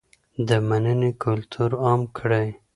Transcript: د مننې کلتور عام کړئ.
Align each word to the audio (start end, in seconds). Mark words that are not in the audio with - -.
د 0.47 0.49
مننې 0.67 1.11
کلتور 1.23 1.71
عام 1.83 2.01
کړئ. 2.17 2.47